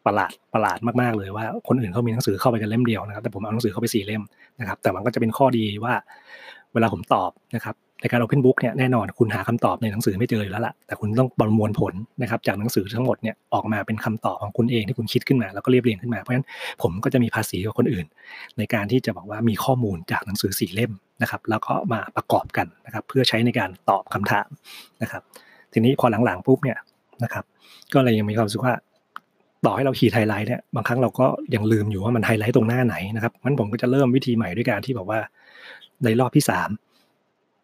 [0.06, 4.24] ประหลาดประหลาดมากๆเลยว่าคนอื่นเขามีหนังสือเข้าไปกันเล่มเดียวนะครับ แต่ผมเอาหนังสือเข้าไปสี่เล่ม
[4.60, 5.94] นะครับ แต่มันก็จะเป็นข้อดีว่า
[6.74, 16.46] เวลาผมตอบนะครับ ในการ Open Book เนี่ยแน่นอนคุณหาคำตอบในหนังสือไม่เจออยู่แล้วล่ะแต่คุณต้องประมวลผลนะครับจากหนังสือทั้งหมดเนี่ยออกมาเป็นคำตอบของคุณเองที่คุณคิดขึ้นมา แล้วก็เรียบเรียงขึ้นมาเพราะฉะนั้น
[16.82, 18.06] ผมก็จะมีภาษีกับคนอื่น
[18.58, 24.48] ในการที่จะบอกว่ามีข้อมูลจากหนังสือสี่เล่มนะครับ แล้วก็มาประกอบกันนะครับเพื่อใช้ในการตอบคำถาม
[25.02, 25.22] นะครับ
[25.74, 26.78] ทีนี้พอหลังๆปุ๊บเนี่ย
[27.24, 27.44] นะครับ
[27.94, 28.74] ก็เลยยังมีความรู้สึกว่า
[29.66, 35.20] ต่อให้เราขีดไฮไลท์เนี่ยบางครั้งเราก็ยังลืมอยู่ว่ามันไฮไลท์ตรงหน้าไหนนะครับงั้นผมก็จะเริ่มวิธีใหม่ด้วยการที่บอกว่า
[36.04, 36.93] ในรอบที่3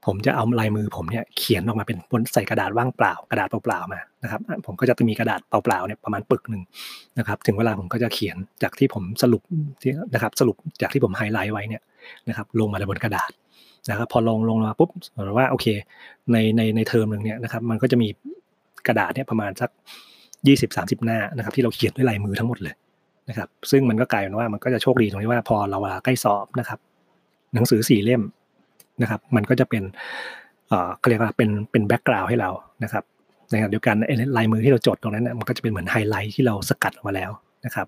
[0.09, 6.63] ผมจะเอาลายมือผมเนี่ยเขียนออกมาเป็นบนใส่กระดาษว่างเปล่า กระดาษเปล่าๆมานะครับผมก็จะมีกระดาษเปล่าๆเนี่ยประมาณปึกหนึ่ง
[7.19, 9.41] นะครับถึงเวลาผมก็จะเขียนจากที่ผมสรุป
[9.81, 11.81] ที่นะครับสรุปจากที่ผมไฮไลท์ไว้เนี่ย
[12.27, 13.31] นะครับลงมาบนกระดาษ
[13.89, 14.89] นะครับพอลงลงมาปุ๊บ
[15.25, 15.67] หรือว่าโอเค
[16.31, 18.07] ในในในเทอมหนึ่งเนี่ยนะครับมันก็จะมี
[18.87, 19.69] กระดาษเนี่ยประมาณสัก
[20.47, 22.75] ยี่สิบสามสิบหน้านะครับที่เราเขียนด้วยลายมือทั้งหมดเลย
[23.29, 26.79] นะครับซึ่งมันก็กลายเป็นว่ามันก็จะโชคดีตรงที่ว่าพอเราใกล้สอบนะครับ
[27.53, 28.21] หนังสือสี่เล่ม
[29.01, 29.83] นะครับ มันก็จะเป็น
[30.69, 32.49] เอ่อเรียกว่าเป็นเป็น background ให้เรา
[32.83, 33.03] นะครับ
[33.51, 33.95] ในขณะเดียวกัน
[34.37, 37.31] ลายมือที่เราจดตรงนั้นนะมันก็จะเป็นเหมือนไฮไลท์ที่เราสกัดออกมาแล้ว
[37.65, 37.87] นะครับ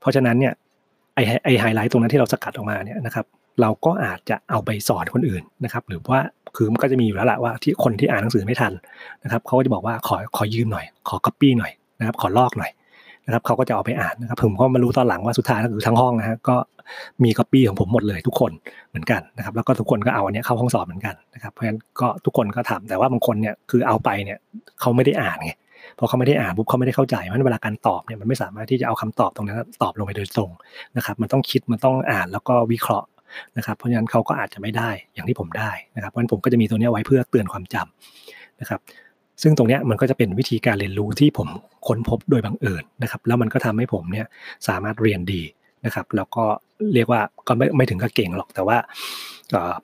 [0.00, 0.52] เพราะฉะนั้นเนี่ย
[1.14, 3.26] ไอ้ไอไฮไลท์ตรงนั้นที่เราสกัดออกมาเนี่ยนะครับ
[3.60, 6.20] เราก็อาจจะเอาไปสอนคนอื่นนะครับ หรือว่า
[6.56, 8.72] คือมันก็จะมีอยู่แล้วแหละว่าที่คนที่อ่านหนังสือไม่ทัน
[9.24, 12.70] นะครับเขาก็จะบอกว่าขอขอยืมหน่อย ขอคัปปี้หน่อยนะครับ ขอลอกหน่อย
[13.28, 16.56] นะครับเขาก็จะเอาไปอ่านนะครับผมก็มารู้ตอนหลังว่าสุดท้ายก็คือทั้งห้องนะฮะก็
[17.24, 18.52] มีก๊อปปี้ของผมหมดเลยทุกคน
[18.90, 24.38] เหมือนกันนะครับแล้วก็ทุกคนก็เอาอันนี้เข้าห้องสอบเหมือนกันนะครับเพราะฉะนั้นก็ทุกคนก็ทำแต่ว่าบางคนเนี่ยคือเอาไปเนี่ย
[24.80, 25.52] เขาไม่ได้อ่านไง
[25.98, 30.50] พอเขาไม่ได้อ่านปุ๊บเขาไม่ได้เข้าใจเพราะเวลาการตอบเนี่ยมันไม่สามารถที่จะเอาคำตอบตรงนั้นตอบลงไปโดยตรง
[30.96, 33.08] นะครับมันต้องคิดมันต้องอ่านแล้วก็วิเคราะห์
[33.56, 38.80] นะครับเพราะฉะนั้นเขาก็อาจจะไม่ได้อย่างที่ผมได้นะครับเพราะฉะนั้นผมก็จะมีตัวนี้ไว้เพื่อเตือนความจำนะครับ
[39.42, 41.48] ซึ่งตรงนี้มันก็จะเป็นวิธีการเรียนรู้ที่ผม
[41.86, 44.26] ค้นพบโดยบังเอิญนะครับ แล้วมันก็ทำให้ผมเนี่ย
[44.68, 45.42] สามารถเรียนดี
[45.84, 46.44] นะครับ แล้วก็
[46.94, 48.76] เรียกว่าก็ไม่ไม่ถึงกับเก่งหรอก แต่ว่า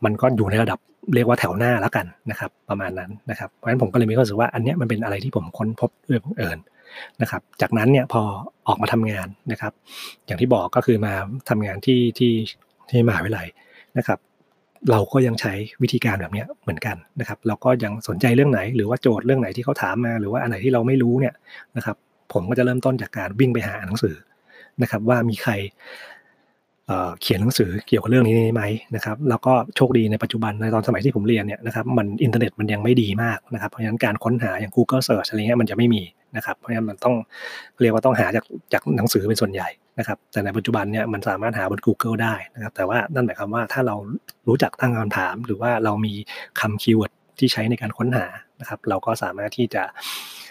[0.05, 0.79] มันก็อยู่ในระดับ
[1.15, 6.59] เรียกว่าแถวหน้าแล้วกันนะครับ ประมาณนั้นนะครับ เพราะฉะนั้นผมก็เลยมีความรู้สึกว่าอันนี้มันเป็นอะไรที่ผมค้นพบด้วยบังเอิญ
[7.23, 8.23] นะครับ จากนั้นเนี่ยพอ
[8.69, 9.73] ออกมาทำงานนะครับ
[10.27, 11.15] อย่างที่บอกก็คือมา
[11.49, 12.33] ทำงานที่ที่
[12.91, 13.47] ที่มหาวิทยาลัย
[13.99, 14.19] นะครับ
[14.91, 21.35] เราก็ยังใช้วิธีการแบบนี้เหมือนกันนะครับ เราก็ยังสนใจเรื่องไหน หรือว่าโจทย์เรื่องไหนที่เขาถามมา หรือว่าอันไหนที่เราไม่รู้เนี่ย
[21.77, 21.97] นะครับ
[22.33, 24.17] ผมก็จะเริ่มต้นจากการวิ่งไปหาหนังสือ
[24.83, 25.53] นะครับ ว่ามีใคร
[27.21, 28.63] เขียนหนังสือเกี่ยวกับเรื่องนี้ไหม
[28.95, 36.03] นะครับแล้วก็โชคดีในปัจจุบันในตอนสมัยที่ผมเรียนเนี่ยนะครับมันอินเทอร์เน็ตมันยังไม่ดีมากนะครับเพราะฉะนั้นการค้นหาอย่าง Google Search อะไรเงี้ยมันจะไม่มี
[36.37, 37.15] นะครับเพราะฉะนั้นมันต้อง
[37.81, 39.69] เรียกว่าต้องหาจากจากหนังสือเป็นส่วนใหญ่
[39.99, 43.97] นะครับแต่ในปัจจุบันเนี่ยมันสามารถหาบน Google ได้นะครับแต่ว่านั่นหมายความว่าถ้าเรา
[44.49, 46.13] รู้จักตั้งคำถาม หรือว่าเรามี
[46.61, 48.27] คำ keyword ที่ใช้ในการค้นหา
[48.61, 49.83] นะครับ เราก็สามารถที่จะ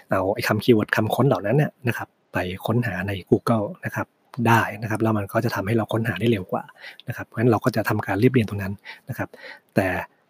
[0.10, 4.08] เอาไอ้คำ keyword คำค้นเหล่านั้นเนี่ยนะครับ ไปค้นหาใน Google นะครับ
[4.48, 6.64] ได้นะครับแล้วมันก็จะทำให้เราค้นหาได้เร็วกว่า
[7.08, 8.74] นะครับเพราะฉะนั้นเราก็จะทำการเรียบเรียงตรงนั้น
[9.10, 9.30] นะครับ
[9.76, 9.88] แต่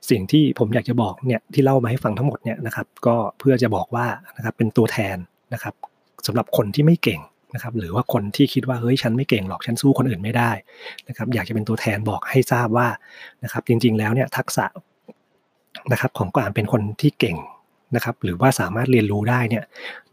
[0.10, 4.06] สิ่งที่ผมอยากจะบอกเนี่ยที่เล่ามาให้ฟังทั้งหมดเนี่ยนะครับ ก็เพื่อจะบอกว่า
[4.38, 5.17] นะครับเป็นตัวแทน
[5.54, 5.73] นะครับ
[6.28, 7.21] สำหรับคนที่ไม่เก่ง
[7.53, 10.51] นะครับหรือว่าคนที่คิดว่าเฮ้ยฉันไม่เก่งหรอกฉันสู้คนอื่นไม่ได้
[11.07, 12.87] นะครับอยากจะเป็นตัวแทนบอกให้ทราบว่า
[13.43, 14.65] นะครับจริงๆแล้วเนี่ยทักษะ
[15.91, 17.37] นะครับของการเป็นคนที่เก่ง
[17.95, 19.63] นะครับหรือว่าสามารถเรียนรู้ได้เนี่ย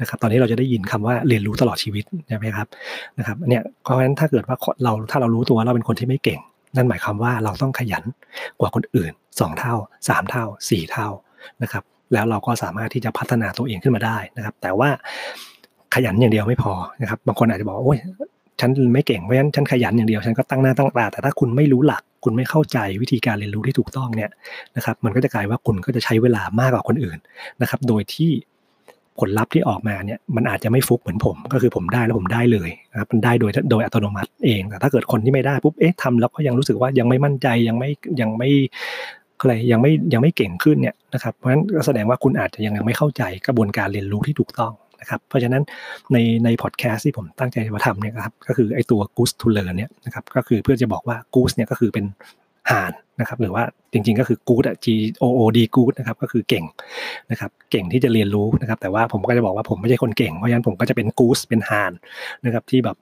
[0.01, 2.67] นะครับตอนนี้เราจะได้ยินคำว่าเรียนรู้ตลอดชีวิตใช่ไหมครับ
[3.19, 6.41] นะครับเนี่ยเพราะฉะนั้นถ้าเกิดว่าเราถ้าเรารู้ตัวเราเป็นคนที่ไม่เก่ง
[6.77, 8.05] นั่นหมายความว่าเราต้องขยัน
[8.61, 9.75] กว่าคนอื่น 2 เท่า
[10.07, 11.09] 3 เท่า 4 เท่า
[11.63, 14.91] นะครับแล้วเราก็สามารถที่จะพัฒนาตัวเองขึ้นมาได้นะครับ แต่ว่า
[15.95, 16.73] ขยันอย่างเดียวไม่พอ
[17.03, 17.99] นะครับ บางคนอาจจะบอกโอ้ย
[18.61, 24.31] ฉันไม่เก่งเพราะฉะนั้นฉันขยันอย่างเดียวฉันก็ตั้งหน้าตั้งตาแต่ถ้าคุณไม่รู้หลัก คุณไม่เข้าใจวิธีการเรียนรู้ที่ถูกต้องเนี่ย
[24.77, 27.19] นะครับ มันก็จะกลายว่าคุณก็จะใช้เวลามากกว่าคนอื่น
[27.63, 28.31] นะครับ โดยที่
[29.19, 38.51] ผลลัพธ์ที่ออกมาเนี่ยมันอาจจะไม่ฟุกเหมือนผม ก็คือผมได้แล้วผมได้เลยนะครับมันได้โดยโดยอัตโนมัติเองแต่ถ้าเกิดคนที่ไม่ได้ปุ๊บเอ๊ะทำแล้วก็ยังรู้สึกว่ายังไม่มั่นใจยังไม่ยังไม่
[39.39, 45.63] อะไรยังไม่ยังไม่เก่งขึ้นเนี่ยนะครับเพราะฉะนั้นก็แสดงว่าคุณอาจจะยังไม่เข้าใจกระบวนการเรียนรู้ที่ถูกต้อง นะครับเพราะฉะนั้น
[46.13, 52.05] ในในพอดแคสต์ที่ผมตั้งใจจะทำเนี่ยครับก็คือไอตัว Goose to Learn เนี่ยนะครับก็คือเพื่อจะบอกว่า Goose เนี่ยก็คือเป็น
[52.71, 54.87] ห่านนะครับหรือว่าจริงๆก็คือ good G
[55.23, 56.65] O O D good นะครับก็คือเก่ง
[57.31, 61.93] นะครับเก่งที่จะเรียนรู้นะครับ แต่ว่าผมก็จะบอกว่าผมไม่ใช่คนเก่งเพราะฉะนั้นผมก็จะเป็น goose เป็นห่าน
[62.45, 62.97] นะครับที่แบบ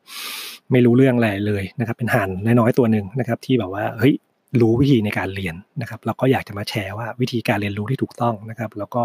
[0.72, 4.14] ไม่รู้เรื่องอะไรเลยนะครับเป็นห่านน้อยๆตัวหนึ่งนะครับที่แบบว่าเฮ้ย
[4.60, 9.02] รู้วิธีในการเรียนนะครับเราก็อยากจะมาแชร์ว่าวิธีการเรียนรู้ที่ถูกต้องนะครับ แล้วก็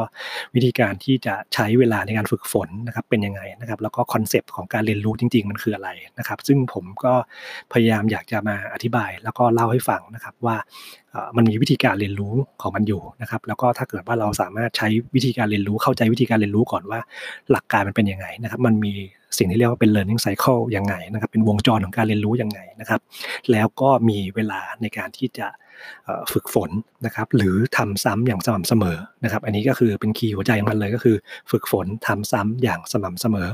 [0.56, 7.14] วิธีการที่จะใช้เวลาในการฝึกฝนนะครับเป็นยังไงนะครับ แล้วก็ concept ของการเรียนรู้จริง ๆ มันคืออะไรนะครับ ซึ่งผมก็
[7.74, 10.56] พยายามอยากจะมาอธิบาย แล้วก็เล่าให้ฟังนะครับว่า
[11.36, 17.00] มันมีวิธีการเรียนรู้ของมันอยู่นะครับ แล้วก็ถ้าเกิดว่าเราสามารถใช้วิธีการเรียนรู้เข้าใจวิธีการเรียนรู้ก่อนว่า
[17.52, 18.94] หลักการมันเป็นยังไงนะครับ มันมี
[19.38, 23.02] สิ่งที่เรียกว่าเป็น learning cycle ยังไงนะครับเป็นวงจรของการเรียนรู้ยังไงนะครับ
[23.52, 25.48] แล้วก็มีเวลาในการที่จะ
[26.32, 26.70] ฝึกฝน
[27.06, 31.16] นะครับหรือทำซ้ำอย่างสม่ำเสมอนะครับ อันนี้ก็คือเป็นคีย์หัวใจของมันเลยก็คือ
[31.52, 33.50] ฝึกฝนทำซ้ำอย่างสม่ำเสมอ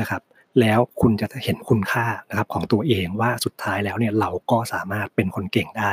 [0.00, 0.22] นะครับ
[0.60, 5.90] แล้วคุณจะเห็นคุณค่านะครับของตัวเองว่าสุดท้ายแล้วเนี่ยเราก็สามารถเป็นคนเก่งได้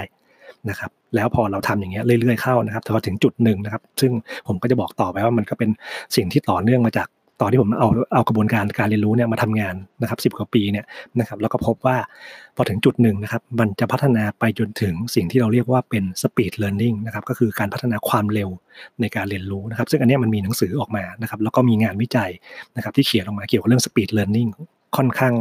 [0.69, 4.11] นะครับแล้วพอเราทำอย่างเงี้ยเรื่อยๆเข้านะครับพอถึงจุดหนึ่งนะครับ ซึ่ง
[4.47, 5.69] ผมก็จะบอกต่อไปว่ามันก็เป็น
[6.15, 7.07] สิ่งที่ต่อเนื่องมาจาก
[7.41, 10.85] ตอนที่ผมเอาเอากระบวนการการเรียนรู้เนี่ยมาทำงานนะครับสิบกว่าปีเนี่ย
[11.19, 11.97] นะครับแล้วก็พบว่า
[12.55, 18.49] พอถึงจุดหนึ่งนะครับมันจะพัฒนาไปจนถึงสิ่งที่เราเรียกว่าเป็น speed learning นะครับก็คือการพัฒนาความเร็ว
[19.01, 22.31] ในการเรียนรู้นะครับซึ่งอันนี้มันมีหนังสือออกมานะครับแล้วก็มีงานวิจัย
[22.75, 24.49] นะครับที่เขียนออกมาเกี่ยวกับเรื่อง speed learning
[24.97, 25.33] ค่อนข้าง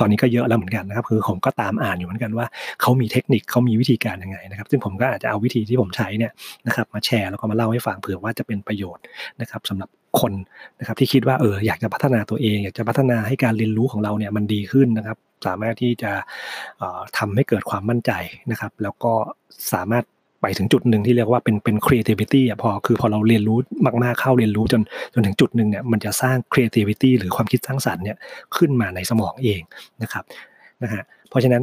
[0.00, 2.46] ตอนนี้ก็เยอะแล้วเหมือนกันนะครับคือผมก็ตามอ่านอยู่เหมือนกันว่า
[2.80, 6.32] เขามีเทคนิคเขามีวิธีการยังไงนะครับ ซึ่งผมก็อาจจะเอาวิธีที่ผมใช้เนี่ย
[6.66, 9.02] นะครับมาแชร์แล้วก็มาเล่าให้ฟังเผื่อว่าจะเป็นประโยชน์
[9.40, 9.88] นะครับสำหรับ
[10.20, 10.32] คน
[10.78, 16.12] นะครับที่คิดว่าเอออยากจะพัฒนาตัวเอง อยากจะพัฒนาให้การเรียนรู้ของเราเนี่ยมันดีขึ้นนะครับ สามารถที่จะ
[17.18, 18.12] ทำให้เกิดความมั่นใจ
[18.50, 19.12] นะครับ แล้วก็
[19.74, 20.04] สามารถ
[20.42, 23.58] ไปถึงจุดหนึ่งที่เรียกว่าเป็นเป็น creativity อะพอคือพอเราเรียนรู้
[24.02, 24.82] มากๆเข้าเรียนรู้จน
[25.14, 28.16] จนถึงจุดหนึ่งเนี่ยมันจะสร้าง creativity หรือความคิดสร้างสรรค์เนี่ย
[28.56, 29.60] ขึ้นมาในสมองเอง
[30.02, 30.24] นะครับ
[30.82, 31.62] นะฮะเพราะฉะนั้น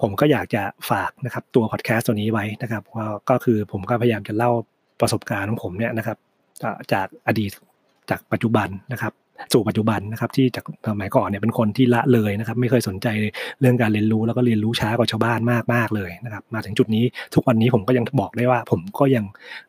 [0.00, 2.82] ผมก็อยากจะฝากนะครับตัวพอดแคสต์ตัวนี้ไว้นะครับ
[3.28, 4.50] ก็คือผมก็พยายามจะเล่า
[5.00, 6.16] ประสบการณ์ของผมเนี่ยนะครับ
[6.92, 7.50] จากอดีต
[8.10, 9.12] จากปัจจุบันนะครับ
[9.52, 13.06] สู่ปัจจุบันนะครับ ที่จากสมัยก่อนเนี่ยเป็นคนที่ละเลยนะครับ ไม่เคยสนใจ
[13.60, 19.24] เรื่องการเรียนรู้แล้วก็เรียนรู้ช้ากว่าชาวบ้านมากมากเลยนะครับ มาถึงจุดนี้ทุกวันนี้ผมก็ยังบอกได้ว่า ผมก็ยัง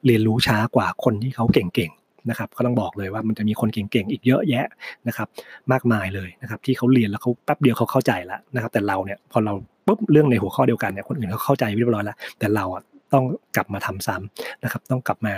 [0.05, 4.65] เรียนรู้ช้ากว่าคนที่เขาเก่งๆนะครับก็ต้องบอกเลยว่ามันจะมีคนเก่งๆอีกเยอะแยะ
[5.07, 5.27] นะครับ
[5.71, 9.53] มากมายเลยนะครับ ที่เขาเรียนแล้วเขาแป๊บเดียวเขาเข้าใจแล้วนะครับ แต่เราเนี่ยพอเรา
[9.87, 13.23] ปุ๊บเรื่องในหัวข้อเดียวกันเนี่ยคนอื่นเขาเข้าใจเรียบร้อยแล้ว แต่เราอะ ต้อง
[13.55, 15.33] กลับมาทำซ้ำนะครับ ต้องกลับมา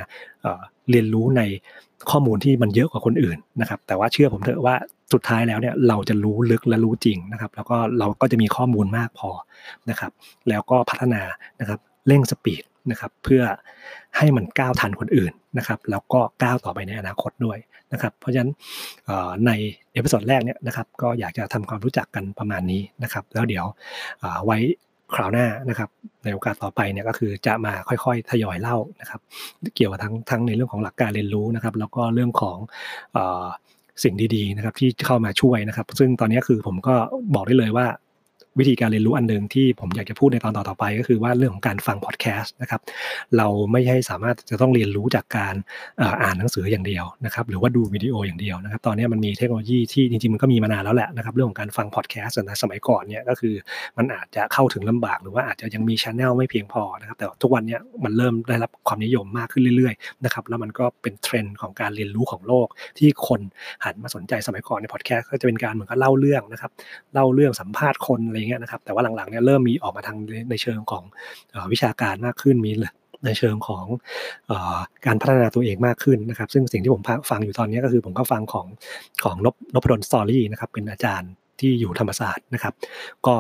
[0.89, 1.41] เรียนรู้ใน
[2.12, 4.75] ข้อมูลที่มันเยอะกว่าคนอื่นนะครับ แต่ว่าเชื่อผมเถอะว่า
[5.13, 9.30] สุดท้ายแล้วเนี่ยเราจะรู้ลึกและรู้จริงนะครับ แล้วก็เราก็จะมีข้อมูลมากพอ
[9.89, 10.12] นะครับ
[10.49, 11.21] แล้วก็พัฒนา
[11.60, 13.43] นะครับเร่งสปีดนะครับ เพื่อ
[14.17, 17.58] ให้มันก้าวทันคนอื่นนะครับ แล้วก็ก้าวต่อไปในอนาคตด้วย
[17.93, 18.51] นะครับ เพราะฉะนั้น
[19.45, 19.51] ใน
[19.93, 23.65] episode แรกเนี่ยนะครับ ก็อยากจะทำความรู้จักกันประมาณนี้นะครับ แล้วเดี๋ยว
[24.45, 24.58] ไว้
[25.15, 25.89] คราวหน้านะครับ
[26.23, 29.19] ในโอกาสต่อไปเนี่ยก็คือจะมาค่อยๆทยอยเล่านะครับ
[29.75, 32.57] เกี่ยวกับทั้งทั้งในเรื่องของหลักการเรียนรู้นะครับ แล้วก็เรื่องของ
[34.03, 36.95] สิ่งดีๆนะครับที่เข้ามาช่วยนะครับ ซึ่งตอนนี้คือผมก็
[37.35, 37.87] บอกได้เลยว่า
[38.59, 42.81] วิธีการเรียนรู้อันหนึ่งที่ผมอยากจะพูดในตอนต่อๆไป ก็คือว่าเรื่องของการฟังพอดแคสต์นะครับ
[43.37, 45.55] เราไม่ใช่สามารถจะต้องเรียนรู้จากการ
[46.23, 53.53] อ่านหนังสืออย่างเดียวนะครับ หรือว่าดูวิดีโออย่างเดียวนะครับ ตอนนี้มันมีเทคโนโลยีที่จริงๆมันก็มีมานานแล้วแหละนะครับ เรื่องของการฟังพอดแคสต์นะสมัยก่อนเนี่ยก็คือ
[53.97, 62.67] มันอาจจะเข้าถึงลำบาก หรือว่าอาจจะยังมี channel ไม่เพียงพอนะครับ แต่ทุกวันนี้มันเริ่มได้รับความนิยมมากขึ้นเรื่อยๆนะครับ แล้วมันก็เป็นเทรนด์ของการเรียนรู้ของโลก
[62.97, 63.41] ที่คน
[63.85, 66.71] หันมาสนใจสมัยก่อนในพอดแคสต์ก็จะเป็นการเหมือนกับเล่าเรื่องนะครับ
[67.13, 70.17] เล่าเรื่องสัมภาษณ์คนอะไรเงี้ยนะครับแต่ว่าหลังๆเนี่ยเริ่มมีออกมาทาง
[70.49, 71.03] ในเชิงของ
[71.71, 72.71] วิชาการมากขึ้นมี
[73.25, 73.86] ในเชิงของ
[74.51, 74.53] อ
[75.05, 78.67] การพัฒนาตัวเองมากขึ้นนะครับ ซึ่งสิ่งที่ผมฟังอยู่ตอนนี้ก็คือผมก็ฟังของ
[79.23, 82.73] ของนบนพดลสตอรี่นะครับเป็นอาจารย์ที่อยู่ธรรมศาสตร์นะครับ
[83.27, 83.36] ก็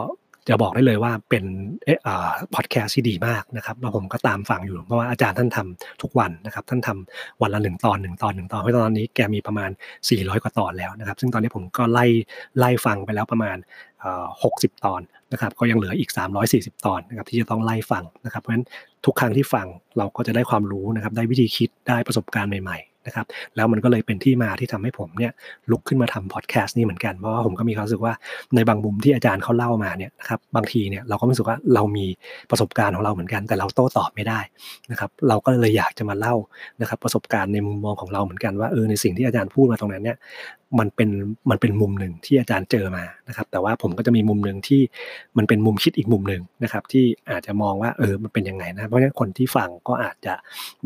[0.49, 1.45] จะบอกได้เลยว่าเป็น
[2.03, 9.69] เอ่อพอดแคสต์ที่ดีมากนะครับแล้วผมก็ตามฟังอยู่เพราะว่าอาจารย์ท่านทำทุกวันนะครับ ท่านทำวันละหนึ่งตอนหนึ่งตอนหนึ่งตอนเพราะตอนนี้แกมีประมาณ
[10.07, 12.05] 400 กว่าตอนแล้วนะครับ ซึ่งตอนนี้ผมก็ไล่
[12.57, 13.57] ไล่ฟังไปแล้วประมาณ
[14.43, 16.09] หกสิบตอนนะครับก็ยังเหลืออีก
[16.47, 18.65] 340 ตอนนะครับที่จะต้องไล่ฟังนะครับเพราะฉะนั้น
[19.05, 19.67] ทุกครั้งที่ฟัง
[19.97, 25.31] เราก็จะได้ความรู้นะครับได้วิธีคิดได้ประสบการณ์ใหม่นะครับแล้วมันก็เลยเป็นที่มาที่ทำให้ผมเนี่ย
[25.71, 28.13] ลุกขึ้นมาทำพอดแคสต์นี้เหมือนกันเพราะว่าผมก็มีความรู้สึกว่า
[28.55, 32.05] ในบางมุมที่อาจารย์เขาเล่ามาเนี่ยนะครับบางทีเนี่ยเราก็รู้สึกว่าเรามี
[32.49, 34.39] ประสบการณ์ของเราเหมือนกัน แต่เราโต้ตอบไม่ได้
[34.91, 36.35] นะครับเราก็เลยอยากจะมาเล่า
[36.81, 40.17] นะครับประสบการณ์ในมุมมองของเราเหมือนกันว่าเออในสิ่งที่อาจารย์พูดมาตรงนั้นเนี่ย
[40.79, 41.09] มันเป็น
[41.49, 44.81] มันเป็นมุมหนึ่งที่อาจารย์เจอมานะครับ แต่ว่าผมก็จะมีมุมหนึ่งที่
[45.37, 50.33] มันเป็นมุมคิดอีกมุมหนึ่งนะครับ ที่อาจจะมองว่าเออมันเป็นยังไงนะเพราะฉะนั้นคนที่ฟังก็อาจจะ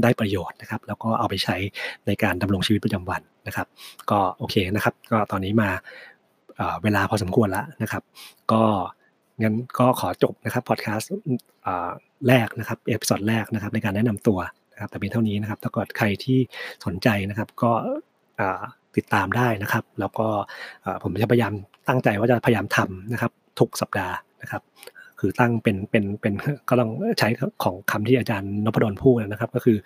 [0.03, 1.55] ได้ประโยชน์นะครับ แล้วก็เอาไปใช้
[2.07, 3.67] ในการดำรงชีวิตประจำวันนะครับ
[4.11, 5.69] ก็โอเคนะครับ ก็ตอนนี้มา
[6.83, 8.03] เวลาพอสมควรแล้วนะครับ
[8.51, 8.63] ก็
[9.41, 11.11] งั้นก็ขอจบนะครับพอดแคสต์
[12.27, 14.39] แรกนะครับ episode แรกนะครับในการแนะนำตัว
[14.73, 16.39] นะครับแต่เพียงเท่านี้นะครับถ้าเกิดใครที่
[16.85, 17.71] สนใจนะครับก็
[18.97, 20.27] ติดตามได้นะครับ แล้วก็
[21.03, 21.53] ผมจะพยายาม
[21.87, 24.61] ตั้งใจว่าจะพยายามทำนะครับ ทุกสัปดาห์นะครับ
[25.19, 26.33] คือตั้งเป็นเป็นเป็น
[26.69, 27.27] ก็ต้องใช้
[27.63, 29.77] ของคำที่อาจารย์นพดลพูดนะครับ ก็คือ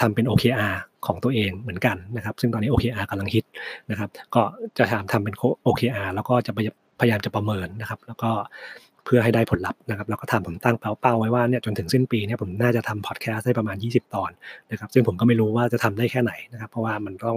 [0.00, 3.44] ทำเป็น OKR ของตัวเองเหมือนกันนะครับ ซึ่งตอนนี้ OKR กำลังฮิต
[3.90, 4.42] นะครับ ก็
[4.78, 5.34] จะทำทำเป็น
[5.66, 6.52] OKR แล้วก็จะ
[7.00, 8.30] พยายามจะประเมินนะครับ แล้วก็
[9.04, 14.30] เพื่อให้ได้ผลลัพธ์นะครับแล้วก็ทำผมตั้งเป้าเป้าไว้ว่าเนี่ยจนถึงสิ้นปีเนี่ยผมน่าจะทำพอดแคสต์ได้ประมาณ 20 ตอน
[14.70, 17.36] นะครับซึ่งผมก็ไม่รู้ว่าจะทำได้แค่ไหนนะครับเพราะว่ามันต้อง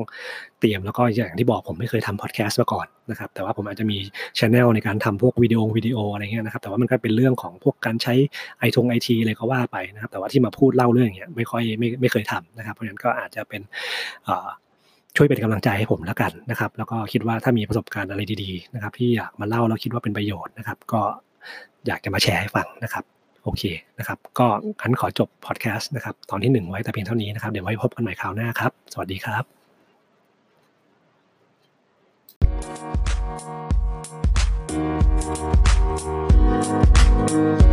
[0.60, 3.98] เตรียมแล้วก็อย่างที่บอกผมไม่เคยทำพอดแคสต์มาก่อนนะครับแต่ว่าผมอาจจะมี
[4.40, 8.14] ช anel ในการทำพวกวิดีโอวิดีโออะไรเงี้ยนะครับแต่ว่ามันก็เป็นเรื่องของพวกการใช้
[8.60, 13.62] ไอทงไอทีอะไรก็ว่าไปนะครับแต่ว่าที่มาพูดเล่าเรื่องอย่างเงี้ยไม่ค่อยไม่ไม่เคยทำนะครับเพราะฉะนั้นก็อาจจะเป็น
[15.16, 21.02] ช่วยเป็นกำลังใจให้ผมแล้วกันนะครับ แล้วก็คิดว่าถ้ามีประสบการณ์อะไรดีๆนะครับ ที่อยากมาเล่าแล้วคิดว่าเป็นประโยชน์นะครับ ก็
[21.88, 23.04] อยากจะมาแชร์ให้ฟังนะครับ
[23.44, 23.63] โอเค
[24.00, 24.48] นะครับ ก็
[24.82, 29.40] ขันขอจบพอดแคสต์นะครับ ตอนที่ 1 ไว้แต่เพียงเท่านี้นะครับ เดี๋ยวไว้พบกันใหม่คราวหน้าครับ สวัสดีครั
[37.63, 37.67] บ